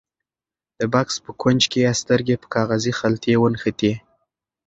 [0.79, 3.93] د بکس په کونج کې یې سترګې په کاغذي خلطې ونښتې.